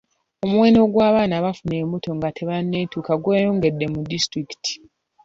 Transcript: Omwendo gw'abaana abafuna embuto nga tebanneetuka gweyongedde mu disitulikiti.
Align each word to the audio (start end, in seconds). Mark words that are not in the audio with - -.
Omwendo 0.45 0.81
gw'abaana 0.93 1.33
abafuna 1.39 1.75
embuto 1.81 2.09
nga 2.17 2.29
tebanneetuka 2.37 3.11
gweyongedde 3.23 3.85
mu 3.93 3.99
disitulikiti. 4.11 4.73